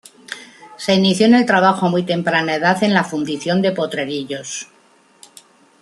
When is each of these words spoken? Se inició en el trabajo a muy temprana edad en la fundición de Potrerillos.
Se 0.77 0.95
inició 0.95 1.27
en 1.27 1.35
el 1.35 1.45
trabajo 1.45 1.85
a 1.85 1.89
muy 1.91 2.01
temprana 2.01 2.55
edad 2.55 2.81
en 2.83 2.95
la 2.95 3.03
fundición 3.03 3.61
de 3.61 3.71
Potrerillos. 3.71 4.67